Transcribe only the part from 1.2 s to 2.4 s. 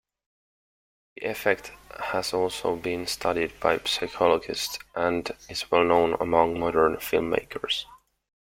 effect has